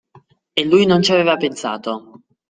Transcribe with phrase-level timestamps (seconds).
[0.59, 2.21] E lui non ci aveva pensato.